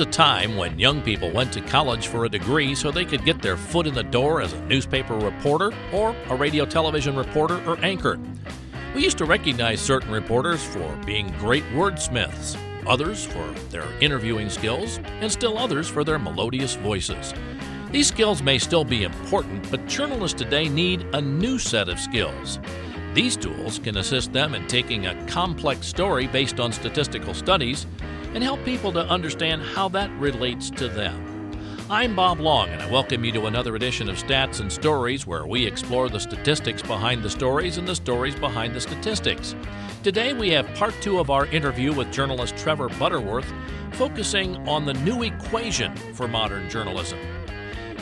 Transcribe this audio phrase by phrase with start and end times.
[0.00, 3.40] a time when young people went to college for a degree so they could get
[3.40, 7.78] their foot in the door as a newspaper reporter or a radio television reporter or
[7.84, 8.18] anchor.
[8.94, 14.98] We used to recognize certain reporters for being great wordsmiths, others for their interviewing skills,
[15.20, 17.32] and still others for their melodious voices.
[17.90, 22.58] These skills may still be important, but journalists today need a new set of skills.
[23.12, 27.88] These tools can assist them in taking a complex story based on statistical studies
[28.34, 31.26] and help people to understand how that relates to them.
[31.90, 35.44] I'm Bob Long, and I welcome you to another edition of Stats and Stories, where
[35.44, 39.56] we explore the statistics behind the stories and the stories behind the statistics.
[40.04, 43.52] Today, we have part two of our interview with journalist Trevor Butterworth,
[43.94, 47.18] focusing on the new equation for modern journalism.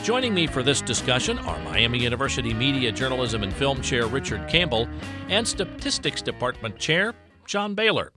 [0.03, 4.89] Joining me for this discussion are Miami University Media Journalism and Film Chair Richard Campbell
[5.29, 7.15] and Statistics Department Chair
[7.47, 8.13] John Bailer.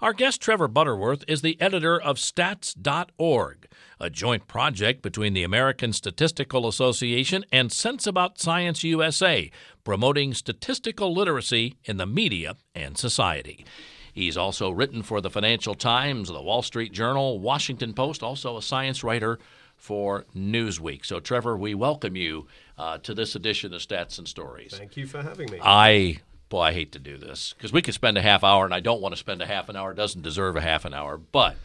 [0.00, 3.68] Our guest, Trevor Butterworth, is the editor of Stats.org,
[4.00, 9.50] a joint project between the American Statistical Association and Sense About Science USA,
[9.84, 13.64] promoting statistical literacy in the media and society.
[14.12, 18.62] He's also written for the Financial Times, the Wall Street Journal, Washington Post, also a
[18.62, 19.38] science writer
[19.82, 21.04] for Newsweek.
[21.04, 22.46] So, Trevor, we welcome you
[22.78, 24.72] uh, to this edition of Stats and Stories.
[24.72, 25.58] Thank you for having me.
[25.60, 28.72] I boy, I hate to do this because we could spend a half hour, and
[28.72, 29.90] I don't want to spend a half an hour.
[29.90, 31.18] It doesn't deserve a half an hour.
[31.18, 31.56] But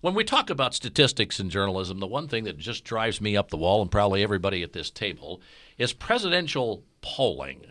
[0.00, 3.50] when we talk about statistics in journalism, the one thing that just drives me up
[3.50, 5.42] the wall, and probably everybody at this table,
[5.76, 7.66] is presidential polling.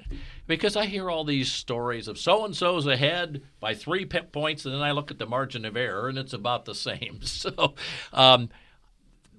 [0.46, 4.76] Because I hear all these stories of so and so's ahead by three points, and
[4.76, 7.22] then I look at the margin of error, and it's about the same.
[7.24, 7.74] So,
[8.14, 8.50] um,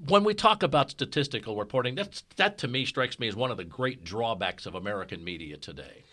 [0.06, 3.56] when we talk about statistical reporting, that's, that to me strikes me as one of
[3.56, 6.04] the great drawbacks of American media today.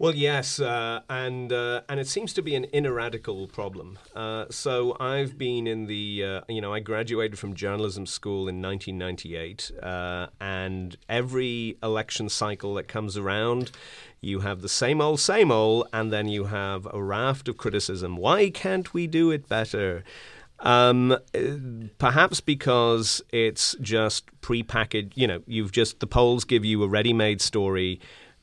[0.00, 3.98] Well, yes, uh, and uh, and it seems to be an ineradicable problem.
[4.16, 8.62] Uh, so I've been in the, uh, you know, I graduated from journalism school in
[8.62, 13.72] 1998, uh, and every election cycle that comes around,
[14.22, 18.16] you have the same old, same old, and then you have a raft of criticism.
[18.16, 20.02] Why can't we do it better?
[20.60, 21.16] Um,
[21.98, 25.12] perhaps because it's just prepackaged.
[25.14, 28.00] You know, you've just the polls give you a ready-made story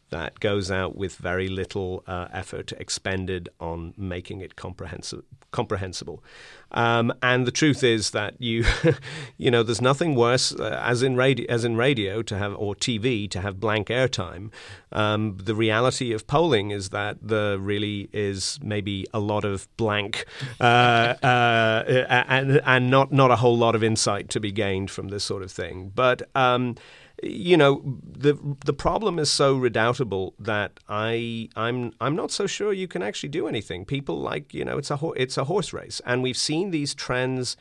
[0.10, 6.24] that goes out with very little uh, effort expended on making it comprehensible.
[6.72, 8.66] Um, and the truth is that you,
[9.38, 12.76] you know, there's nothing worse uh, as in radio, as in radio to have or
[12.76, 14.52] TV to have blank airtime.
[14.92, 20.26] Um, the reality of polling is that there really is maybe a lot of blank
[20.60, 21.84] uh, uh,
[22.28, 25.44] and and not not a whole lot of insight to be gained from this sort
[25.44, 25.92] of thing.
[25.94, 26.76] But um,
[27.24, 32.74] you know the the problem is so redoubtable that I I'm I'm not so sure
[32.74, 33.86] you can actually do anything.
[33.86, 37.58] People like you know it's a it's a horse race, and we've seen these trends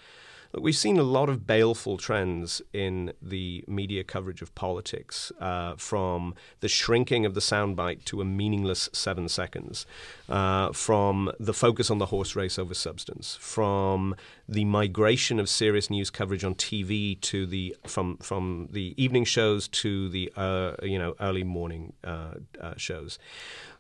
[0.53, 6.35] we've seen a lot of baleful trends in the media coverage of politics, uh, from
[6.61, 9.87] the shrinking of the soundbite to a meaningless seven seconds,
[10.29, 14.15] uh, from the focus on the horse race over substance, from
[14.49, 19.69] the migration of serious news coverage on TV to the from from the evening shows
[19.69, 23.19] to the uh, you know early morning uh, uh, shows.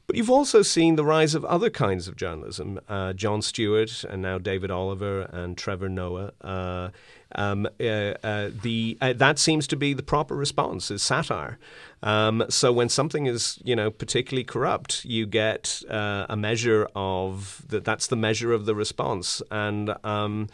[0.07, 2.79] But you've also seen the rise of other kinds of journalism.
[2.89, 6.33] Uh, Jon Stewart and now David Oliver and Trevor Noah.
[6.41, 6.91] Uh,
[7.35, 11.59] um, uh, uh the uh, that seems to be the proper response is satire.
[12.05, 17.65] Um, so when something is you know particularly corrupt, you get uh, a measure of
[17.69, 17.85] that.
[17.85, 20.49] That's the measure of the response, and um,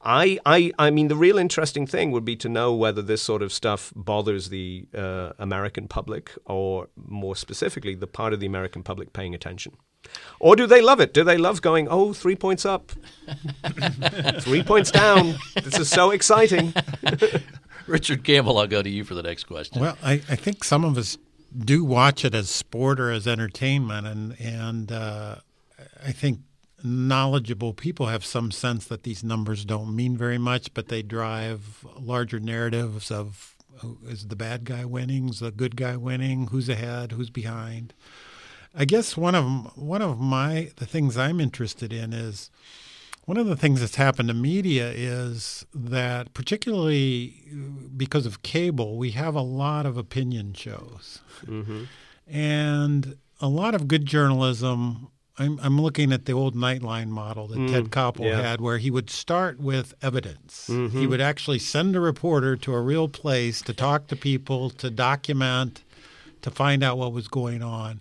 [0.00, 3.42] I, I, I mean, the real interesting thing would be to know whether this sort
[3.42, 8.82] of stuff bothers the uh, American public, or more specifically, the part of the American
[8.82, 9.76] public paying attention.
[10.38, 11.12] Or do they love it?
[11.12, 12.92] Do they love going, oh, three points up,
[14.40, 15.34] three points down?
[15.62, 16.72] This is so exciting.
[17.88, 19.80] Richard Campbell, I'll go to you for the next question.
[19.80, 21.18] Well, I, I think some of us
[21.56, 25.36] do watch it as sport or as entertainment, and and uh,
[26.04, 26.40] I think
[26.82, 31.84] knowledgeable people have some sense that these numbers don't mean very much, but they drive
[31.98, 33.54] larger narratives of
[34.06, 37.94] is the bad guy winning, is the good guy winning, who's ahead, who's behind.
[38.74, 42.50] I guess one of one of my the things I'm interested in is
[43.24, 47.44] one of the things that's happened to media is that particularly
[47.96, 51.84] because of cable, we have a lot of opinion shows, mm-hmm.
[52.26, 55.08] and a lot of good journalism
[55.38, 58.40] I'm, I'm looking at the old Nightline model that mm, Ted Koppel yeah.
[58.40, 60.68] had, where he would start with evidence.
[60.68, 60.98] Mm-hmm.
[60.98, 64.90] He would actually send a reporter to a real place to talk to people, to
[64.90, 65.84] document,
[66.42, 68.00] to find out what was going on.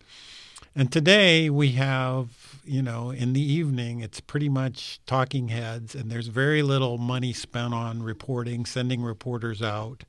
[0.75, 6.11] And today we have, you know, in the evening, it's pretty much talking heads, and
[6.11, 10.03] there's very little money spent on reporting, sending reporters out.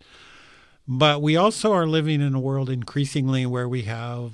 [0.87, 4.33] But we also are living in a world increasingly where we have,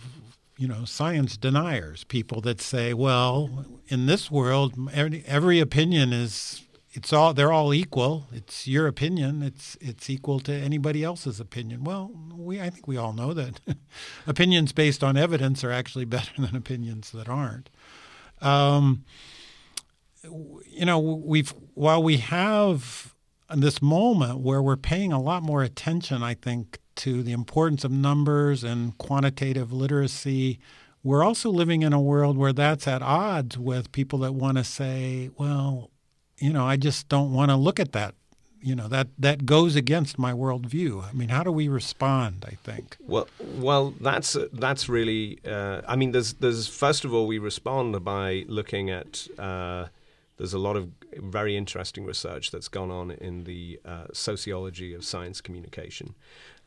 [0.56, 6.64] you know, science deniers, people that say, well, in this world, every, every opinion is
[6.92, 8.28] it's all they're all equal.
[8.32, 9.42] It's your opinion.
[9.42, 11.82] It's it's equal to anybody else's opinion.
[11.82, 13.60] Well, we I think we all know that
[14.28, 17.68] opinions based on evidence are actually better than opinions that aren't.
[18.40, 19.04] Um,
[20.22, 23.14] you know, we've while we have
[23.50, 27.90] this moment where we're paying a lot more attention, I think, to the importance of
[27.90, 30.58] numbers and quantitative literacy.
[31.02, 34.64] We're also living in a world where that's at odds with people that want to
[34.64, 35.90] say, well,
[36.38, 38.14] you know, I just don't want to look at that.
[38.60, 41.04] You know, that, that goes against my worldview.
[41.04, 42.96] I mean, how do we respond, I think?
[43.00, 48.02] Well, well, that's, that's really, uh, I mean, there's, there's, first of all, we respond
[48.02, 49.88] by looking at, uh,
[50.36, 55.04] there's a lot of very interesting research that's gone on in the uh, sociology of
[55.04, 56.14] science communication.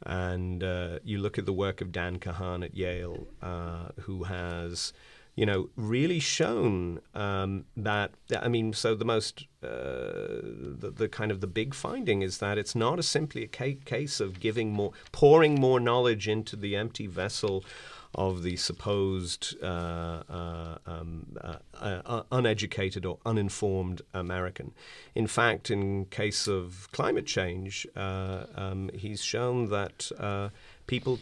[0.05, 4.93] And uh, you look at the work of Dan Kahan at Yale, uh, who has
[5.37, 8.11] you know, really shown um, that.
[8.35, 12.57] I mean, so the most, uh, the, the, kind of the big finding is that
[12.57, 17.05] it's not a simply a case of giving more, pouring more knowledge into the empty
[17.05, 17.63] vessel
[18.15, 24.73] of the supposed uh, uh, um, uh, uh, uneducated or uninformed American.
[25.15, 30.11] In fact, in case of climate change, um, he's shown that
[30.87, 31.19] people,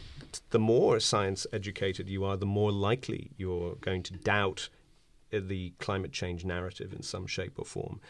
[0.50, 4.68] the more science educated you are, the more likely you're going to doubt
[5.30, 8.00] the climate change narrative in some shape or form.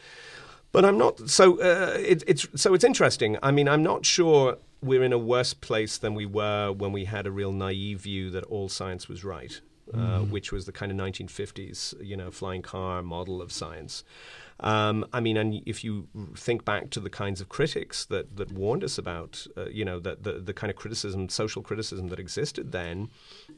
[0.73, 1.59] But I'm not so.
[1.59, 3.39] Uh, it, it's so it's interesting.
[3.43, 7.05] I mean, I'm not sure we're in a worse place than we were when we
[7.05, 9.61] had a real naive view that all science was right,
[9.93, 10.31] uh, mm.
[10.31, 14.05] which was the kind of 1950s, you know, flying car model of science.
[14.61, 18.53] Um, I mean, and if you think back to the kinds of critics that, that
[18.53, 22.19] warned us about, uh, you know, the, the, the, kind of criticism, social criticism that
[22.19, 23.11] existed then,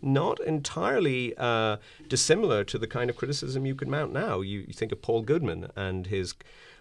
[0.03, 1.77] not entirely uh,
[2.09, 4.41] dissimilar to the kind of criticism you could mount now.
[4.41, 6.35] You, you think of Paul Goodman and his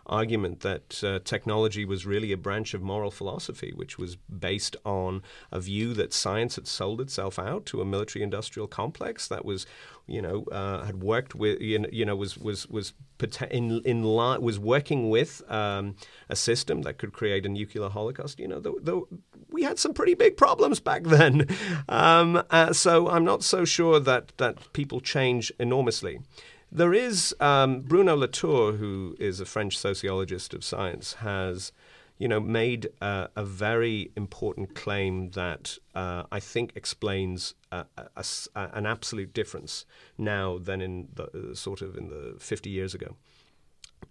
[0.08, 5.22] argument that uh, technology was really a branch of moral philosophy, which was based on
[5.52, 9.66] a view that science had sold itself out to a military-industrial complex that was,
[10.08, 12.94] you know, uh, had worked with, you know, was was was
[13.52, 15.96] in in was working with um,
[16.30, 18.40] a system that could create a nuclear holocaust.
[18.40, 19.02] You know, the, the,
[19.50, 21.48] we had some pretty big problems back then.
[21.90, 26.20] Um, uh, so I'm not so sure that that people change enormously.
[26.72, 31.72] There is um, Bruno Latour, who is a French sociologist of science, has
[32.18, 38.26] you know made uh, a very important claim that uh, I think explains a, a,
[38.56, 39.86] a, an absolute difference
[40.18, 43.16] now than in the sort of in the 50 years ago,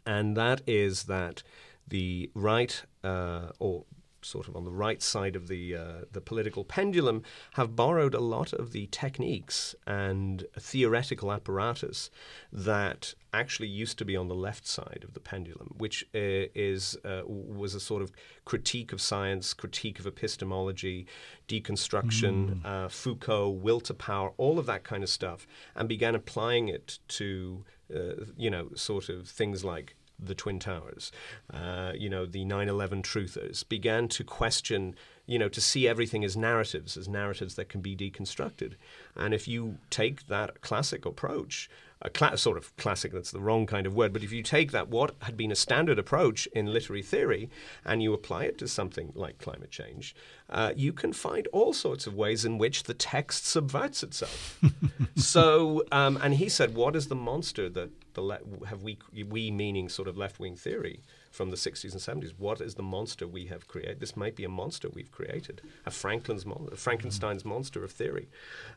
[0.07, 1.43] and that is that
[1.87, 3.85] the right uh, or
[4.27, 7.23] sort of on the right side of the uh, the political pendulum,
[7.55, 12.11] have borrowed a lot of the techniques and theoretical apparatus
[12.53, 16.97] that actually used to be on the left side of the pendulum, which uh, is
[17.05, 18.11] uh, was a sort of
[18.45, 21.07] critique of science, critique of epistemology,
[21.49, 22.91] deconstruction, mm.
[22.91, 27.65] Foucault, will to power, all of that kind of stuff, and began applying it to
[27.95, 31.13] uh, you know sort of things like the Twin Towers,
[31.53, 34.95] uh, you know, the 9 11 truthers, began to question,
[35.27, 38.75] you know, to see everything as narratives, as narratives that can be deconstructed.
[39.15, 41.69] And if you take that classic approach,
[42.03, 44.73] a cl- sort of classic, that's the wrong kind of word, but if you take
[44.73, 47.49] that, what had been a standard approach in literary theory,
[47.85, 50.15] and you apply it to something like climate change,
[50.51, 54.61] uh, you can find all sorts of ways in which the text subverts itself.
[55.17, 58.99] so, um, and he said, what is the monster that the le- have we,
[59.29, 61.01] we meaning sort of left wing theory,
[61.37, 62.33] from the 60s and 70s.
[62.39, 64.01] What is the monster we have created?
[64.01, 68.29] This might be a monster we've created, a Franklin's mon- Frankenstein's monster of theory.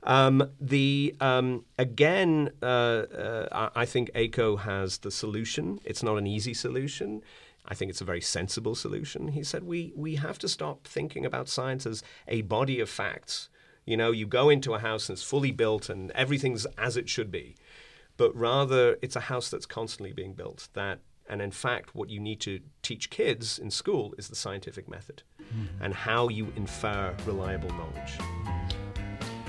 [0.03, 5.79] Um, the um, again, uh, uh, I think ACO has the solution.
[5.85, 7.23] It's not an easy solution.
[7.65, 9.29] I think it's a very sensible solution.
[9.29, 13.49] He said we we have to stop thinking about science as a body of facts.
[13.85, 17.09] You know, you go into a house and it's fully built and everything's as it
[17.09, 17.55] should be
[18.17, 22.19] but rather it's a house that's constantly being built that and in fact, what you
[22.19, 25.83] need to teach kids in school is the scientific method mm-hmm.
[25.83, 28.17] and how you infer reliable knowledge.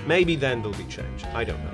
[0.06, 1.24] Maybe then there'll be change.
[1.32, 1.72] I don't know.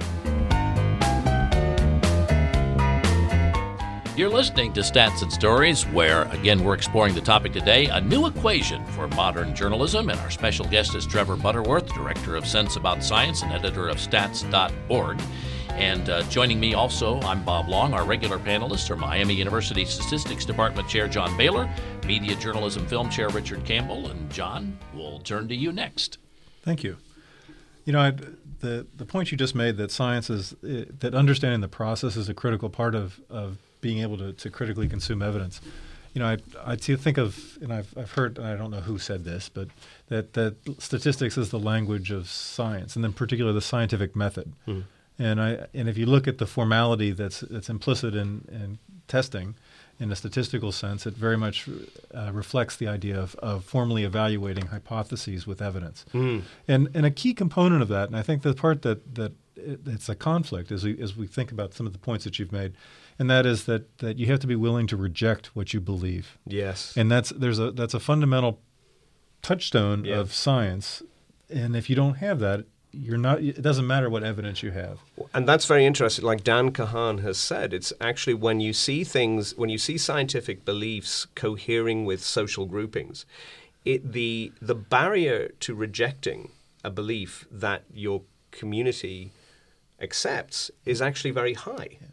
[4.16, 8.26] You're listening to Stats and Stories, where, again, we're exploring the topic today a new
[8.26, 10.08] equation for modern journalism.
[10.08, 13.98] And our special guest is Trevor Butterworth, Director of Sense About Science and editor of
[13.98, 15.20] Stats.org.
[15.76, 17.92] And uh, joining me also, I'm Bob Long.
[17.92, 21.68] Our regular panelists are Miami University Statistics Department Chair John Bailer,
[22.06, 26.16] Media Journalism Film Chair Richard Campbell, and John, we'll turn to you next.
[26.62, 26.97] Thank you.
[27.85, 28.12] You know, I,
[28.61, 32.30] the the point you just made that science is uh, that understanding the process is
[32.30, 35.61] a critical part of, of being able to, to critically consume evidence.
[36.14, 39.25] You know, I I think of, and I've I've heard, I don't know who said
[39.25, 39.68] this, but
[40.09, 44.54] that that statistics is the language of science, and in particular the scientific method.
[44.64, 44.80] Hmm.
[45.18, 49.54] And I and if you look at the formality that's that's implicit in, in testing,
[49.99, 51.68] in a statistical sense, it very much
[52.14, 56.04] uh, reflects the idea of, of formally evaluating hypotheses with evidence.
[56.12, 56.42] Mm.
[56.68, 59.80] And and a key component of that, and I think the part that that it,
[59.87, 62.52] it's a conflict as we as we think about some of the points that you've
[62.52, 62.75] made,
[63.18, 66.38] and that is that that you have to be willing to reject what you believe.
[66.46, 66.94] Yes.
[66.96, 68.61] And that's there's a that's a fundamental
[69.40, 70.16] touchstone yeah.
[70.16, 71.02] of science,
[71.49, 72.66] and if you don't have that,
[72.98, 74.98] you're not it doesn't matter what evidence you have
[75.34, 79.56] and that's very interesting like dan kahan has said it's actually when you see things
[79.56, 83.26] when you see scientific beliefs cohering with social groupings
[83.84, 86.50] it the the barrier to rejecting
[86.82, 89.32] a belief that your community
[90.00, 92.08] accepts is actually very high yeah.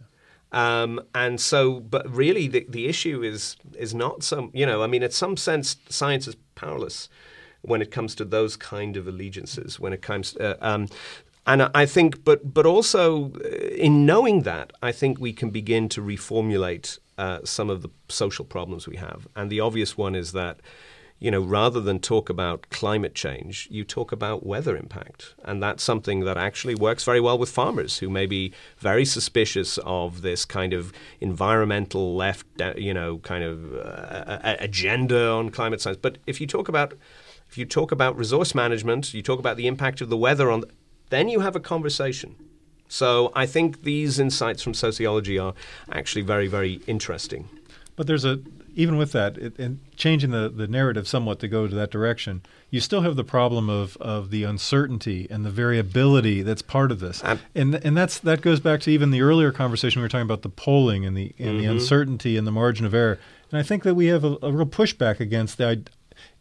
[0.55, 4.51] Um, and so, but really, the, the issue is is not some.
[4.53, 7.09] You know, I mean, in some sense, science is powerless
[7.63, 9.79] when it comes to those kind of allegiances.
[9.79, 10.87] When it comes, uh, um,
[11.47, 15.89] and I think, but but also uh, in knowing that, I think we can begin
[15.89, 19.27] to reformulate uh, some of the social problems we have.
[19.35, 20.59] And the obvious one is that
[21.23, 25.35] you know, rather than talk about climate change, you talk about weather impact.
[25.45, 29.77] And that's something that actually works very well with farmers who may be very suspicious
[29.85, 30.91] of this kind of
[31.21, 35.99] environmental left, uh, you know, kind of uh, agenda on climate science.
[36.01, 36.93] But if you talk about
[37.53, 40.63] if you talk about resource management, you talk about the impact of the weather on,
[41.09, 42.35] then you have a conversation.
[42.87, 45.53] So I think these insights from sociology are
[45.91, 47.47] actually very, very interesting.
[47.95, 48.39] But there's a
[48.75, 52.41] even with that, it, and changing the, the narrative somewhat to go to that direction,
[52.71, 56.99] you still have the problem of, of the uncertainty and the variability that's part of
[56.99, 60.09] this, um, and and that's that goes back to even the earlier conversation we were
[60.09, 61.57] talking about the polling and the and mm-hmm.
[61.59, 63.19] the uncertainty and the margin of error.
[63.51, 65.83] And I think that we have a, a real pushback against the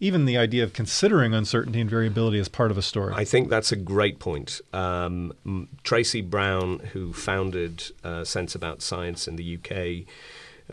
[0.02, 3.14] even the idea of considering uncertainty and variability as part of a story.
[3.16, 4.60] I think that's a great point.
[4.72, 5.32] Um,
[5.84, 10.12] Tracey Brown, who founded uh, Sense About Science in the UK,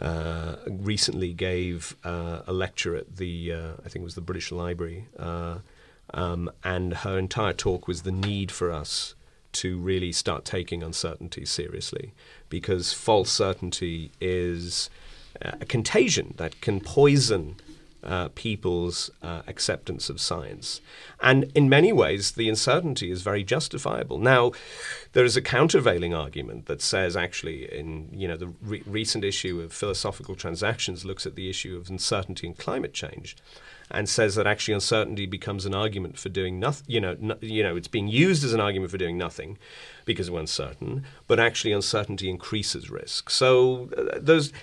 [0.04, 4.52] uh, recently gave uh, a lecture at the, uh, I think it was the British
[4.52, 5.60] Library, uh,
[6.12, 9.14] um, and her entire talk was the need for us
[9.52, 12.14] to really start taking uncertainty seriously
[12.50, 14.90] because false certainty is
[15.40, 17.58] a contagion that can poison
[18.04, 20.82] uh, people's uh, acceptance of science.
[21.22, 24.20] And in many ways, the uncertainty is very justifiable.
[24.20, 24.52] Now,
[25.14, 29.60] there is a countervailing argument that says, actually, in you know the re- recent issue
[29.62, 33.36] of Philosophical Transactions looks at the issue of uncertainty in climate change,
[33.92, 36.86] and says that actually uncertainty becomes an argument for doing nothing.
[36.88, 39.58] You know, no, you know, it's being used as an argument for doing nothing
[40.06, 43.30] because we're uncertain, but actually uncertainty increases risk.
[43.30, 44.54] So uh, those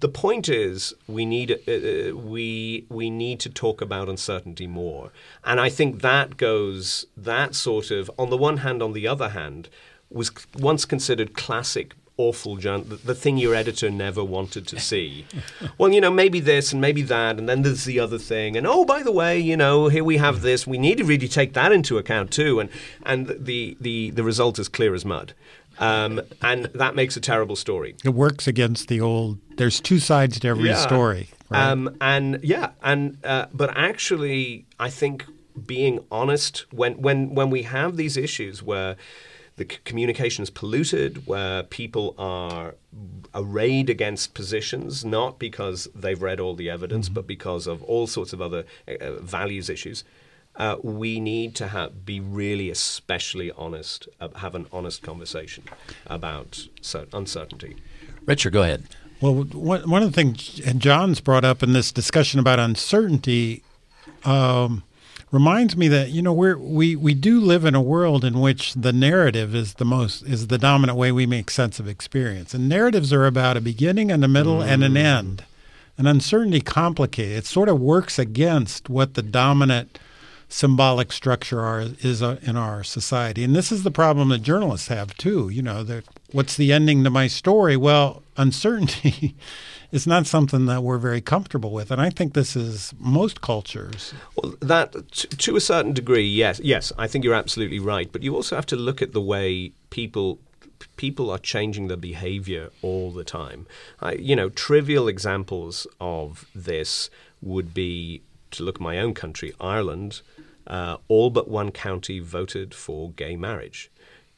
[0.00, 5.10] the point is we need uh, uh, we we need to talk about uncertainty more,
[5.44, 9.30] and I think that goes that sort of on the one hand, on the other
[9.30, 9.68] hand,
[10.10, 15.24] was once considered classic awful junk, the, the, thing your editor never wanted to see.
[15.78, 18.66] well, you know, maybe this and maybe that, and then there's the other thing, and
[18.66, 20.66] oh, by the way, you know, here we have this.
[20.66, 22.68] We need to really take that into account too, and
[23.04, 25.32] and the the the result is clear as mud.
[25.78, 27.94] Um, and that makes a terrible story.
[28.04, 29.38] It works against the old.
[29.56, 30.76] There's two sides to every yeah.
[30.76, 31.30] story.
[31.48, 31.70] Right?
[31.70, 35.24] Um, and yeah, and uh, but actually, I think
[35.66, 38.96] being honest when when when we have these issues where
[39.56, 42.76] the communication is polluted, where people are
[43.34, 47.14] arrayed against positions, not because they've read all the evidence, mm-hmm.
[47.14, 50.04] but because of all sorts of other uh, values issues
[50.60, 55.64] uh, we need to have, be really especially honest, uh, have an honest conversation
[56.06, 56.66] about
[57.14, 57.76] uncertainty.
[58.26, 58.84] Richard, go ahead.
[59.22, 60.38] Well, one of the things
[60.76, 63.62] John's brought up in this discussion about uncertainty
[64.24, 64.82] um,
[65.30, 68.74] reminds me that you know we we we do live in a world in which
[68.74, 72.68] the narrative is the most is the dominant way we make sense of experience, and
[72.68, 74.66] narratives are about a beginning and a middle mm.
[74.66, 75.04] and an mm.
[75.04, 75.44] end.
[75.96, 77.36] And uncertainty complicated.
[77.36, 79.98] It sort of works against what the dominant
[80.50, 83.44] symbolic structure are, is uh, in our society.
[83.44, 85.48] And this is the problem that journalists have too.
[85.48, 87.76] You know, that what's the ending to my story?
[87.76, 89.36] Well, uncertainty
[89.92, 94.12] is not something that we're very comfortable with, and I think this is most cultures.
[94.36, 98.10] Well, that to a certain degree, yes, yes, I think you're absolutely right.
[98.10, 100.40] But you also have to look at the way people
[100.96, 103.66] people are changing their behavior all the time.
[104.00, 107.10] I, you know, trivial examples of this
[107.42, 110.22] would be to look at my own country, Ireland.
[110.66, 113.90] Uh, all but one county voted for gay marriage.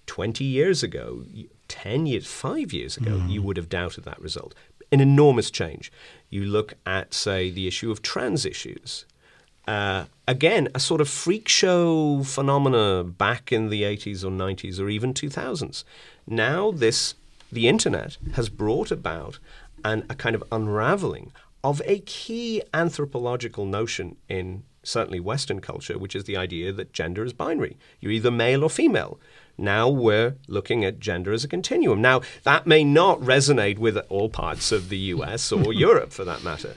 [0.07, 1.25] 20 years ago,
[1.69, 3.31] 10 years, five years ago, mm.
[3.31, 4.55] you would have doubted that result.
[4.91, 5.93] An enormous change.
[6.29, 9.07] You look at, say, the issue of trans issues.
[9.67, 14.89] Uh, again, a sort of freak show phenomena back in the 80s or 90s or
[14.89, 15.85] even 2000s.
[16.27, 17.15] Now, this
[17.51, 19.39] the internet has brought about
[19.85, 26.17] an, a kind of unraveling of a key anthropological notion in certainly Western culture, which
[26.17, 27.77] is the idea that gender is binary.
[28.01, 29.19] You're either male or female.
[29.59, 32.01] Now we're looking at gender as a continuum.
[32.01, 36.43] Now, that may not resonate with all parts of the US or Europe for that
[36.43, 36.75] matter.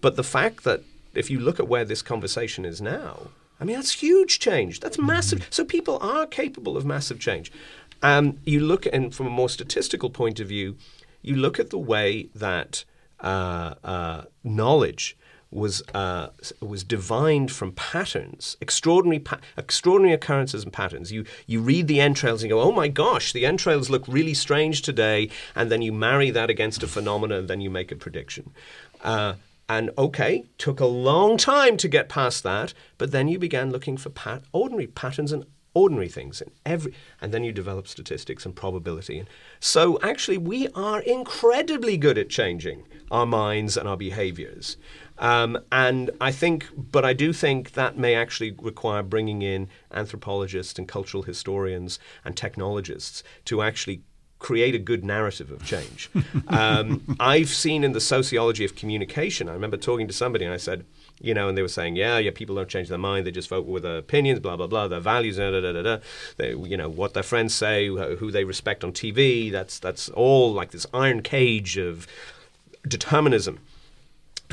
[0.00, 0.82] But the fact that
[1.14, 3.28] if you look at where this conversation is now,
[3.60, 4.80] I mean, that's huge change.
[4.80, 5.46] That's massive.
[5.50, 7.52] So people are capable of massive change.
[8.02, 10.76] Um, you look, and from a more statistical point of view,
[11.20, 12.84] you look at the way that
[13.20, 15.16] uh, uh, knowledge
[15.50, 16.28] was uh,
[16.60, 21.10] was divined from patterns, extraordinary pa- extraordinary occurrences and patterns.
[21.10, 24.34] You you read the entrails and you go, oh my gosh, the entrails look really
[24.34, 27.96] strange today, and then you marry that against a phenomenon, and then you make a
[27.96, 28.52] prediction.
[29.02, 29.34] Uh,
[29.68, 33.96] and okay, took a long time to get past that, but then you began looking
[33.96, 38.56] for pat- ordinary patterns and ordinary things in every and then you develop statistics and
[38.56, 39.28] probability and
[39.60, 44.76] so actually we are incredibly good at changing our minds and our behaviors
[45.20, 50.78] um, and I think, but I do think that may actually require bringing in anthropologists
[50.78, 54.02] and cultural historians and technologists to actually
[54.38, 56.10] create a good narrative of change.
[56.48, 60.56] um, I've seen in the sociology of communication, I remember talking to somebody and I
[60.56, 60.86] said,
[61.20, 63.50] you know, and they were saying, yeah, yeah, people don't change their mind; they just
[63.50, 65.82] vote with their opinions, blah blah blah, their values, da da da da.
[65.82, 65.98] da.
[66.38, 69.52] They, you know, what their friends say, who they respect on TV.
[69.52, 72.06] That's that's all like this iron cage of
[72.88, 73.60] determinism.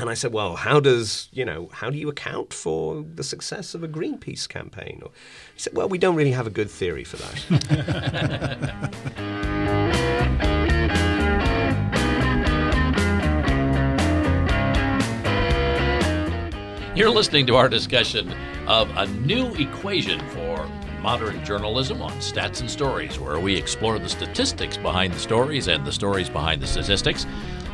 [0.00, 3.74] And I said, well, how does, you know, how do you account for the success
[3.74, 5.00] of a Greenpeace campaign?
[5.02, 5.10] Or,
[5.54, 8.94] he said, well, we don't really have a good theory for that.
[16.94, 18.32] You're listening to our discussion
[18.68, 20.68] of a new equation for
[21.00, 25.84] modern journalism on Stats and Stories, where we explore the statistics behind the stories and
[25.84, 27.26] the stories behind the statistics.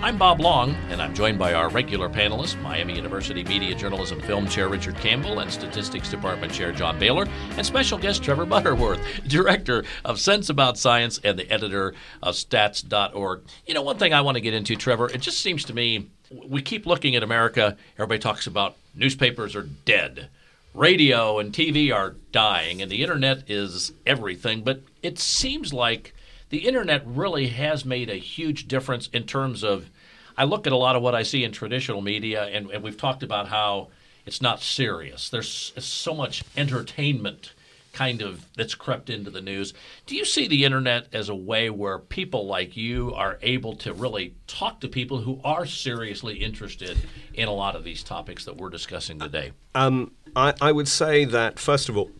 [0.04, 4.46] I'm Bob Long, and I'm joined by our regular panelists Miami University Media Journalism Film
[4.46, 9.82] Chair Richard Campbell and Statistics Department Chair John Bailer, and special guest Trevor Butterworth, Director
[10.04, 13.44] of Sense About Science and the editor of Stats.org.
[13.66, 16.10] You know, one thing I want to get into, Trevor, it just seems to me
[16.46, 20.28] we keep looking at America, everybody talks about newspapers are dead.
[20.74, 24.64] Radio and TV are dying, and the internet is everything.
[24.64, 26.14] But it seems like
[26.50, 29.88] the internet really has made a huge difference in terms of
[30.36, 32.96] I look at a lot of what I see in traditional media, and, and we've
[32.96, 33.88] talked about how
[34.26, 35.28] it's not serious.
[35.28, 37.52] There's so much entertainment
[37.92, 39.72] kind of that's crept into the news.
[40.06, 43.92] Do you see the internet as a way where people like you are able to
[43.92, 46.98] really talk to people who are seriously interested
[47.32, 49.52] in a lot of these topics that we're discussing today?
[49.74, 52.10] Um, I, I would say that, first of all,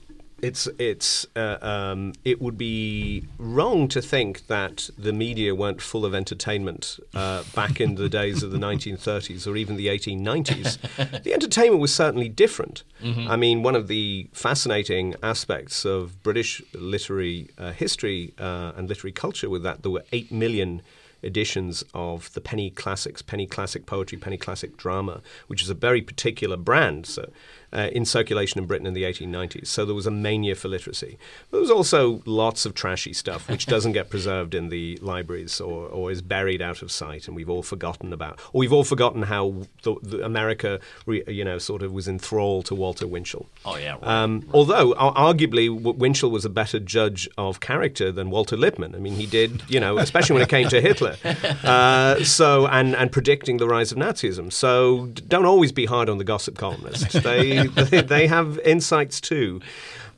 [0.42, 6.04] it's it's uh, um, it would be wrong to think that the media weren't full
[6.04, 11.22] of entertainment uh, back in the days of the 1930s or even the 1890s.
[11.22, 12.82] the entertainment was certainly different.
[13.02, 13.30] Mm-hmm.
[13.30, 19.12] I mean, one of the fascinating aspects of British literary uh, history uh, and literary
[19.12, 20.82] culture was that there were eight million
[21.24, 26.02] editions of the penny classics, penny classic poetry, penny classic drama, which is a very
[26.02, 27.06] particular brand.
[27.06, 27.30] So
[27.74, 29.66] uh, in circulation in Britain in the 1890s.
[29.66, 31.18] So there was a mania for literacy.
[31.50, 35.88] There was also lots of trashy stuff which doesn't get preserved in the libraries or,
[35.88, 38.38] or is buried out of sight, and we've all forgotten about.
[38.52, 42.66] Or we've all forgotten how the, the America, re, you know, sort of was enthralled
[42.66, 43.48] to Walter Winchell.
[43.64, 43.92] Oh yeah.
[43.92, 44.50] Right, um, right.
[44.54, 48.94] Although arguably Winchell was a better judge of character than Walter Lippmann.
[48.94, 51.16] I mean, he did, you know, especially when it came to Hitler.
[51.64, 54.52] Uh, so and and predicting the rise of Nazism.
[54.52, 57.12] So don't always be hard on the gossip columnists.
[57.12, 59.60] They they, they have insights too.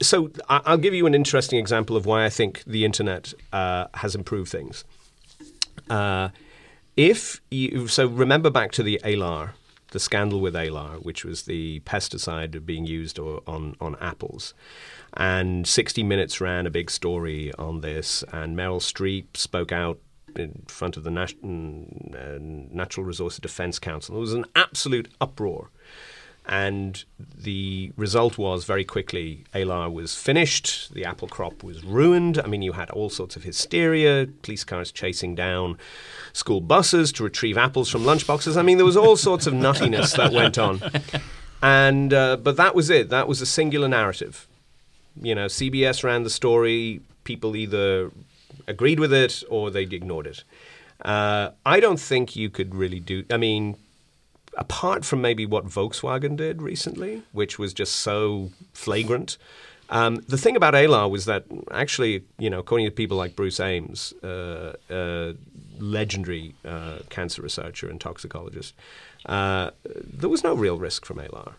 [0.02, 4.14] So I'll give you an interesting example of why I think the internet uh, has
[4.14, 4.84] improved things.
[5.88, 6.30] Uh,
[6.96, 9.50] if you so remember back to the Alar,
[9.92, 14.54] the scandal with Alar, which was the pesticide being used on on apples,
[15.14, 19.98] and 60 Minutes ran a big story on this, and Meryl Streep spoke out
[20.34, 24.14] in front of the Nat- uh, Natural Resources Defense Council.
[24.14, 25.70] There was an absolute uproar
[26.48, 32.38] And the result was very quickly ALAR was finished, the apple crop was ruined.
[32.38, 35.76] I mean, you had all sorts of hysteria, police cars chasing down
[36.32, 38.56] school buses to retrieve apples from lunchboxes.
[38.56, 40.80] I mean, there was all sorts of nuttiness that went on.
[41.62, 43.08] And uh, but that was it.
[43.08, 44.46] That was a singular narrative.
[45.20, 47.00] You know, CBS ran the story.
[47.24, 48.12] People either
[48.68, 50.44] agreed with it or they ignored it.
[51.02, 53.24] Uh, I don't think you could really do.
[53.30, 53.76] I mean,
[54.56, 59.36] apart from maybe what Volkswagen did recently, which was just so flagrant.
[59.88, 63.60] Um, the thing about ALAR was that actually, you know, according to people like Bruce
[63.60, 65.34] Ames, uh, uh,
[65.78, 68.74] legendary uh, cancer researcher and toxicologist,
[69.26, 71.54] uh, there was no real risk from ALAR.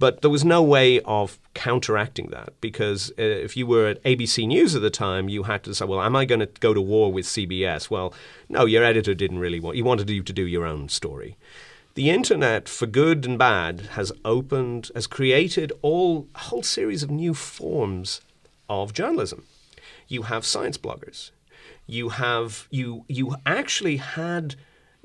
[0.00, 4.46] But there was no way of counteracting that because uh, if you were at ABC
[4.46, 6.80] News at the time, you had to say, well, am I going to go to
[6.80, 7.90] war with CBS?
[7.90, 8.14] Well,
[8.48, 11.36] no, your editor didn't really want, you wanted you to do your own story.
[11.94, 17.10] The internet, for good and bad, has opened, has created all, a whole series of
[17.10, 18.20] new forms
[18.68, 19.44] of journalism.
[20.06, 21.30] You have science bloggers.
[21.86, 24.54] You have, you, you actually had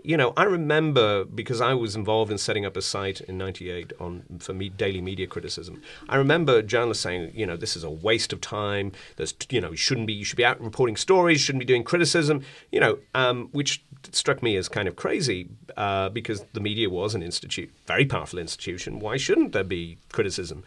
[0.06, 3.94] you know, I remember because I was involved in setting up a site in '98
[4.00, 5.82] on for me, daily media criticism.
[6.08, 8.92] I remember journalists saying, you know, this is a waste of time.
[9.16, 10.14] There's, you know, you shouldn't be.
[10.14, 11.42] You should be out reporting stories.
[11.42, 12.44] Shouldn't be doing criticism.
[12.72, 17.16] You know, um, which struck me as kind of crazy uh, because the media was
[17.16, 19.00] an institute, very powerful institution.
[19.00, 20.64] Why shouldn't there be criticism?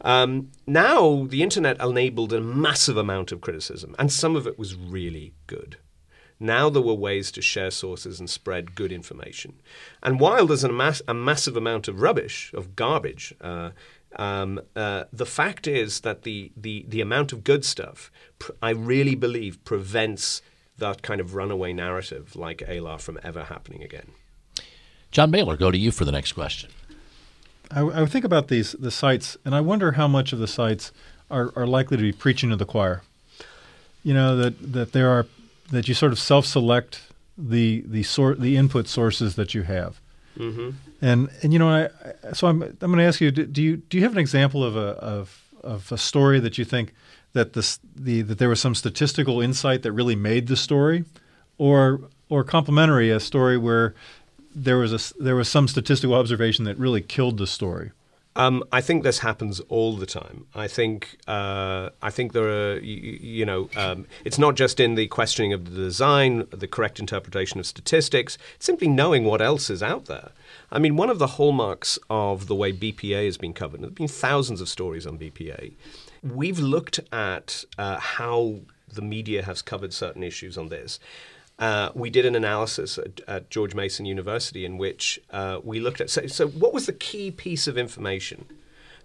[0.00, 4.74] Um, now the internet enabled a massive amount of criticism, and some of it was
[4.74, 5.76] really good.
[6.40, 9.60] Now there were ways to share sources and spread good information.
[10.02, 13.70] And while there's a, mass, a massive amount of rubbish, of garbage, uh,
[14.16, 18.70] um, uh, the fact is that the, the, the amount of good stuff, pr- I
[18.70, 20.40] really believe, prevents
[20.78, 24.12] that kind of runaway narrative like ALAR from ever happening again.
[25.10, 26.70] John Bailer, go to you for the next question.
[27.70, 30.90] I, I think about these the sites, and I wonder how much of the sites
[31.30, 33.02] are, are likely to be preaching to the choir.
[34.02, 35.26] You know that that there are
[35.70, 37.02] that you sort of self-select
[37.38, 40.00] the the sort the input sources that you have.
[40.36, 40.70] Mm-hmm.
[41.00, 43.96] And and you know I, so I'm I'm going to ask you do you do
[43.96, 46.92] you have an example of a of of a story that you think
[47.32, 51.04] that this the that there was some statistical insight that really made the story,
[51.58, 53.94] or or complementary a story where
[54.54, 57.92] there was a there was some statistical observation that really killed the story.
[58.36, 60.46] Um, I think this happens all the time.
[60.54, 64.94] I think uh, I think there are you, you know um, it's not just in
[64.94, 68.38] the questioning of the design, the correct interpretation of statistics.
[68.54, 70.30] It's simply knowing what else is out there.
[70.70, 73.80] I mean, one of the hallmarks of the way BPA has been covered.
[73.80, 75.72] There have been thousands of stories on BPA.
[76.22, 78.60] We've looked at uh, how
[78.92, 81.00] the media has covered certain issues on this.
[81.60, 86.00] Uh, we did an analysis at, at, George Mason University in which uh, we looked
[86.00, 86.08] at.
[86.08, 88.46] So, so, what was the key piece of information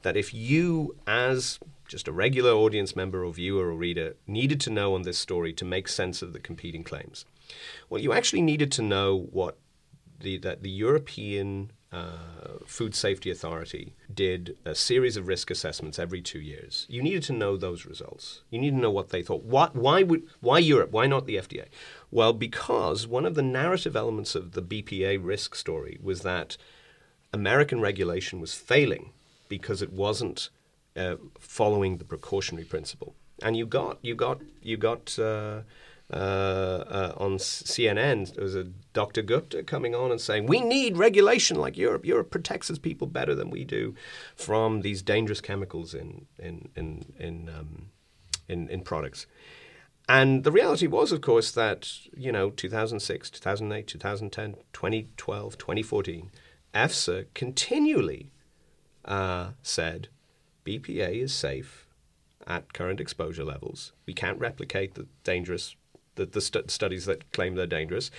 [0.04, 4.70] that if you, as just a regular audience member or viewer or reader, needed to
[4.70, 7.26] know on this story to make sense of the competing claims?
[7.89, 9.58] Well, you actually needed to know what
[10.22, 16.22] the, that the European uh, Food Safety Authority did a series of risk assessments every
[16.22, 16.86] two years.
[16.89, 18.41] You needed to know those results.
[18.50, 19.44] You needed to know what they thought.
[19.44, 20.91] What, why would why Europe?
[20.91, 21.65] Why not the FDA?
[22.15, 26.56] Well, because one of the narrative elements of the BPA risk story was that
[27.34, 29.12] American regulation was failing
[29.49, 30.47] because it wasn't
[30.95, 33.15] uh, following the precautionary principle.
[33.43, 35.19] And you got you got you got.
[35.19, 35.63] Uh,
[36.13, 39.23] uh, uh, on CNN, there was a Dr.
[39.23, 42.06] Gupta coming on and saying, We need regulation like Europe.
[42.06, 43.95] Europe protects its people better than we do
[44.36, 47.88] from these dangerous chemicals in, in, in, in, um,
[48.47, 49.25] in, in products.
[50.08, 56.32] And the reality was, of course, that, you know, 2006, 2008, 2010, 2012, 2014,
[56.76, 58.32] EFSA continually
[59.04, 60.10] uh, said
[60.63, 61.88] BPA is safe
[62.46, 63.94] at current exposure levels.
[64.06, 65.76] We can't replicate the dangerous
[66.15, 68.10] the, the st- studies that claim they're dangerous,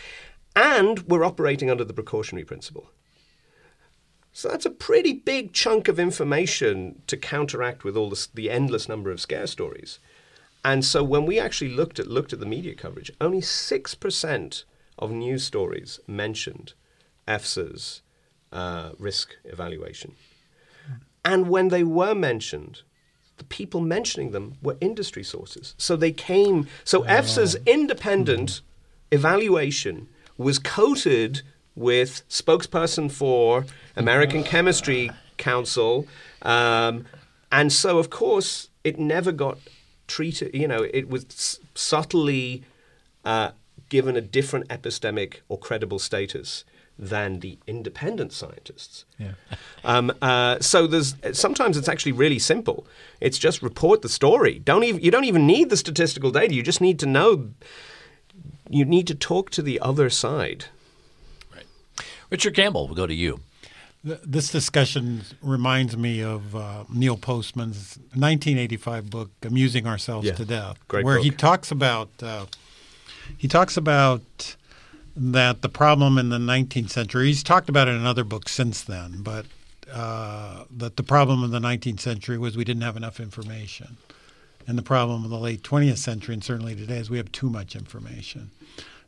[0.54, 2.90] and we're operating under the precautionary principle.
[4.32, 8.86] So that's a pretty big chunk of information to counteract with all this, the endless
[8.86, 9.98] number of scare stories.
[10.66, 14.64] And so when we actually looked at looked at the media coverage, only six percent
[14.98, 16.72] of news stories mentioned
[17.28, 18.02] EFSA's
[18.50, 20.16] uh, risk evaluation.
[21.24, 22.82] And when they were mentioned,
[23.36, 25.76] the people mentioning them were industry sources.
[25.78, 26.66] So they came.
[26.82, 27.06] So oh.
[27.06, 28.60] EFSA's independent
[29.12, 31.42] evaluation was coated
[31.76, 36.08] with spokesperson for American Chemistry Council,
[36.42, 37.06] um,
[37.52, 39.58] and so of course it never got
[40.06, 40.54] treated.
[40.54, 42.64] You know, it was subtly
[43.24, 43.50] uh,
[43.88, 46.64] given a different epistemic or credible status
[46.98, 49.04] than the independent scientists.
[49.18, 49.32] Yeah.
[49.84, 52.88] Um, uh, so there's sometimes it's actually really simple.
[53.20, 54.58] It's just report the story.
[54.58, 56.54] Don't even you don't even need the statistical data.
[56.54, 57.50] You just need to know.
[58.68, 60.64] You need to talk to the other side.
[61.54, 61.66] Right.
[62.30, 63.38] Richard Campbell, we'll go to you.
[64.06, 70.44] Th- This discussion reminds me of uh, Neil Postman's 1985 book "Amusing Ourselves Yeah, to
[70.44, 72.46] Death," great where he talks about uh,
[73.36, 74.56] he talks about
[75.16, 77.26] that the problem in the 19th century.
[77.26, 79.46] He's talked about it in other books since then, but
[79.92, 83.96] uh, that the problem in the 19th century was we didn't have enough information,
[84.68, 87.50] and the problem of the late 20th century and certainly today is we have too
[87.50, 88.50] much information.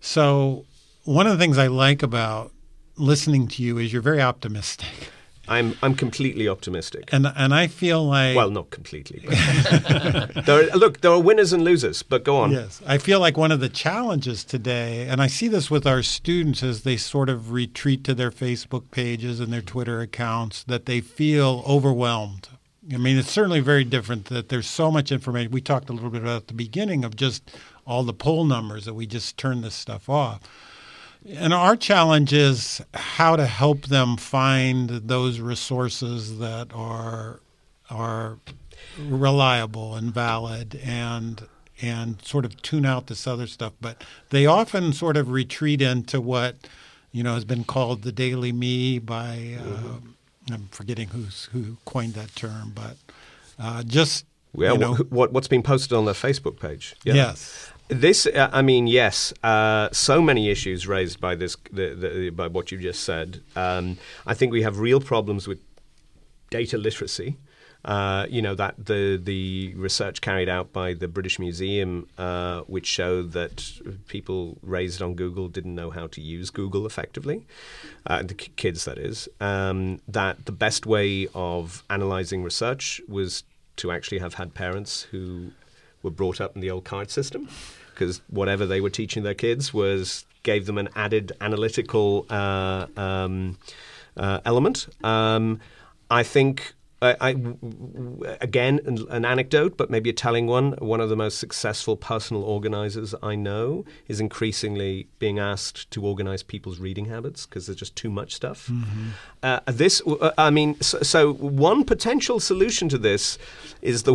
[0.01, 0.65] So
[1.05, 2.53] one of the things I like about
[2.99, 4.89] listening to you is you're very optimistic.
[5.49, 7.09] I'm I'm completely optimistic.
[7.11, 9.23] And and I feel like Well, not completely.
[9.25, 12.03] But there are, look, there are winners and losers.
[12.03, 12.53] But go on.
[12.53, 16.03] Yes, I feel like one of the challenges today, and I see this with our
[16.03, 20.87] students as they sort of retreat to their Facebook pages and their Twitter accounts, that
[20.87, 22.49] they feel overwhelmed.
[22.93, 25.53] I mean, it's certainly very different that there's so much information.
[25.53, 27.51] We talked a little bit about at the beginning of just
[27.87, 30.41] all the poll numbers that we just turn this stuff off.
[31.37, 37.41] And our challenge is how to help them find those resources that are
[37.91, 38.39] are
[38.99, 41.47] reliable and valid and
[41.81, 43.73] and sort of tune out this other stuff.
[43.81, 46.57] But they often sort of retreat into what
[47.13, 52.15] you know has been called the daily me by uh, I'm forgetting who's who coined
[52.15, 52.97] that term, but
[53.59, 54.25] uh, just
[54.57, 56.97] Yeah, you know, what, what's been posted on their Facebook page?
[57.05, 57.15] Yeah.
[57.15, 57.71] yes.
[57.89, 59.33] This, uh, I mean, yes.
[59.43, 63.43] Uh, so many issues raised by this, the, the, by what you just said.
[63.57, 65.59] Um, I think we have real problems with
[66.51, 67.39] data literacy.
[67.85, 72.87] Uh, you know that the the research carried out by the British Museum, uh, which
[72.87, 73.73] showed that
[74.09, 77.47] people raised on Google didn't know how to use Google effectively,
[78.05, 79.29] uh, the k- kids that is.
[79.41, 83.45] Um, that the best way of analyzing research was
[83.77, 85.53] to actually have had parents who
[86.03, 87.49] were brought up in the old card system,
[87.99, 93.59] because whatever they were teaching their kids was gave them an added analytical uh, um,
[94.17, 94.87] uh, element.
[95.03, 95.61] Um,
[96.11, 96.75] I think.
[97.01, 97.37] I, I-
[98.41, 100.73] again, an, an anecdote, but maybe a telling one.
[100.79, 106.43] One of the most successful personal organizers I know is increasingly being asked to organize
[106.43, 108.71] people's reading habits because there's just too much stuff.
[109.43, 113.39] Uh, this, uh, I mean, so, so one potential solution to this
[113.83, 114.15] is the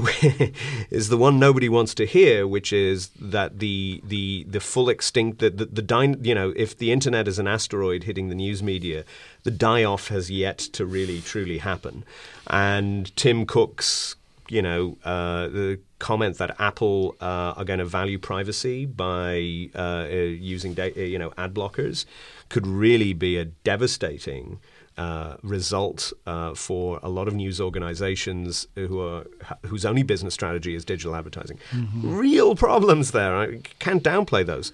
[0.89, 5.39] is the one nobody wants to hear, which is that the the the full extinct
[5.39, 8.62] the the, the dyn- you know if the internet is an asteroid hitting the news
[8.62, 9.06] media,
[9.43, 12.03] the die off has yet to really truly happen,
[12.47, 14.15] and Tim Cook's
[14.49, 20.06] you know, uh, the comment that Apple uh, are going to value privacy by uh,
[20.10, 22.06] using, da- uh, you know, ad blockers
[22.49, 24.60] could really be a devastating
[24.97, 29.25] uh, result uh, for a lot of news organizations who are
[29.65, 31.58] whose only business strategy is digital advertising.
[32.03, 33.36] Real problems there.
[33.36, 34.71] I can't downplay those.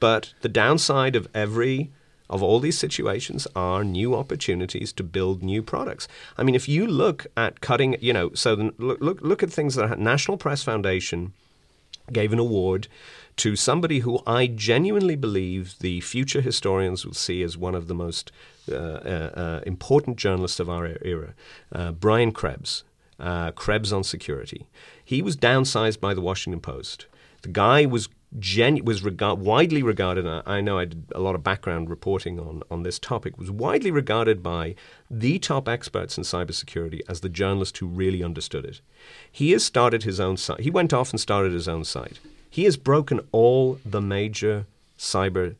[0.00, 1.90] But the downside of every
[2.30, 6.08] of all these situations are new opportunities to build new products.
[6.38, 9.52] I mean, if you look at cutting, you know, so then look look, look at
[9.52, 11.32] things that National Press Foundation
[12.12, 12.88] gave an award
[13.36, 17.94] to somebody who I genuinely believe the future historians will see as one of the
[17.94, 18.32] most
[18.70, 21.34] uh, uh, uh, important journalists of our era,
[21.72, 22.84] uh, Brian Krebs.
[23.18, 24.66] Uh, Krebs on security.
[25.10, 27.06] He was downsized by the Washington Post.
[27.42, 30.24] The guy was gen- was regard- widely regarded.
[30.24, 33.36] and I know I did a lot of background reporting on on this topic.
[33.36, 34.76] Was widely regarded by
[35.10, 38.80] the top experts in cybersecurity as the journalist who really understood it.
[39.32, 40.60] He has started his own site.
[40.60, 42.20] He went off and started his own site.
[42.48, 45.56] He has broken all the major cyber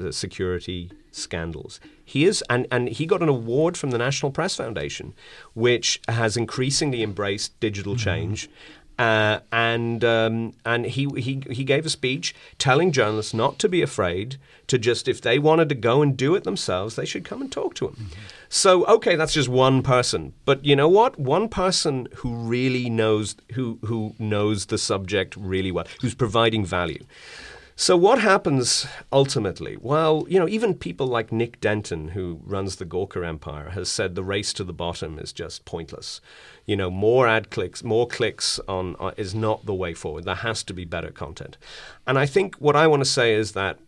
[0.00, 1.78] uh, security scandals.
[2.04, 5.14] He is, and, and he got an award from the National Press Foundation,
[5.54, 8.48] which has increasingly embraced digital change.
[8.96, 13.82] Uh, and um, and he, he he gave a speech telling journalists not to be
[13.82, 14.36] afraid
[14.68, 17.50] to just if they wanted to go and do it themselves, they should come and
[17.50, 18.10] talk to him.
[18.48, 21.18] So okay, that's just one person, but you know what?
[21.18, 27.04] One person who really knows who who knows the subject really well, who's providing value.
[27.76, 29.76] So what happens ultimately?
[29.80, 34.14] Well, you know, even people like Nick Denton, who runs the Gawker Empire, has said
[34.14, 36.20] the race to the bottom is just pointless.
[36.66, 40.24] You know, more ad clicks, more clicks on uh, is not the way forward.
[40.24, 41.58] There has to be better content.
[42.06, 43.78] And I think what I want to say is that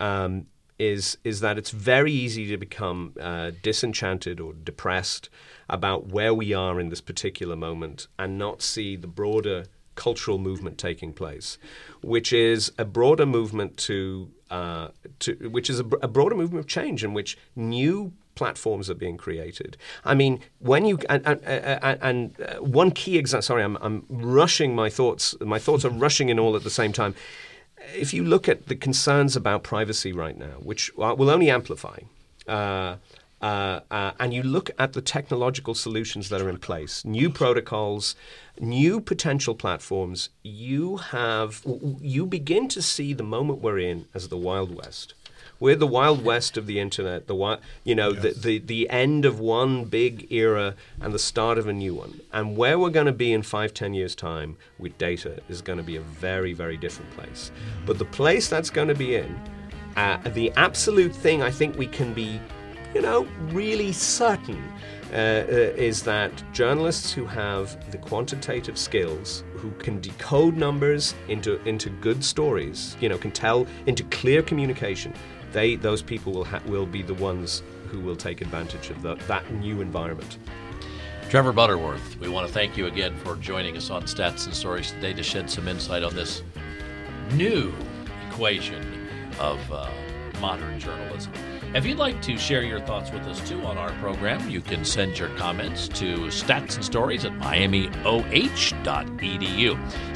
[0.00, 0.46] um,
[0.78, 5.28] is is that it's very easy to become uh, disenchanted or depressed
[5.68, 9.64] about where we are in this particular moment and not see the broader
[9.94, 11.58] cultural movement taking place,
[12.02, 14.88] which is a broader movement to uh,
[15.20, 19.16] to, which is a, a broader movement of change in which new platforms are being
[19.16, 19.76] created.
[20.04, 21.40] I mean, when you and, and,
[22.02, 23.42] and uh, one key example.
[23.42, 25.34] Sorry, I'm, I'm rushing my thoughts.
[25.40, 27.14] My thoughts are rushing in all at the same time.
[27.94, 31.98] If you look at the concerns about privacy right now, which will only amplify.
[32.46, 32.96] Uh,
[33.42, 38.14] uh, uh, and you look at the technological solutions that are in place, new protocols,
[38.60, 41.62] new potential platforms, you have
[42.00, 45.14] you begin to see the moment we're in as the Wild West.
[45.62, 48.20] We're the Wild West of the internet, the you know yes.
[48.20, 52.20] the, the the end of one big era and the start of a new one.
[52.32, 55.76] And where we're going to be in five, ten years time with data is going
[55.76, 57.52] to be a very, very different place.
[57.86, 59.40] But the place that's going to be in,
[59.96, 62.40] uh, the absolute thing I think we can be
[62.92, 64.60] you know, really certain
[65.12, 65.44] uh, uh,
[65.76, 72.24] is that journalists who have the quantitative skills, who can decode numbers into into good
[72.24, 75.14] stories, you know, can tell into clear communication,
[75.52, 79.14] they those people will ha- will be the ones who will take advantage of the,
[79.26, 80.38] that new environment.
[81.28, 84.92] Trevor Butterworth, we want to thank you again for joining us on Stats and Stories
[84.92, 86.42] today to shed some insight on this
[87.32, 87.72] new
[88.28, 89.88] equation of uh,
[90.40, 91.32] modern journalism.
[91.74, 94.84] If you'd like to share your thoughts with us too on our program, you can
[94.84, 97.96] send your comments to stats and stories at miamioh.edu.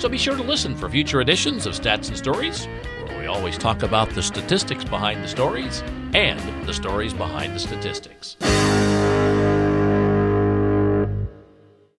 [0.01, 2.67] So be sure to listen for future editions of Stats and Stories,
[3.07, 7.61] where we always talk about the statistics behind the stories and the stories behind the
[7.61, 8.37] statistics.